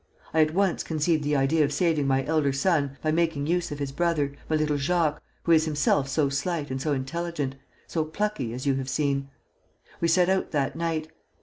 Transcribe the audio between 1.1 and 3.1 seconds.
the idea of saving my elder son